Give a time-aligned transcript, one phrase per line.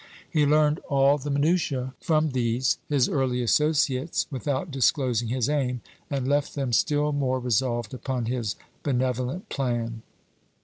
[0.27, 6.27] He learned all the minutiæ from these his early associates without disclosing his aim, and
[6.27, 10.01] left them still more resolved upon his benevolent plan.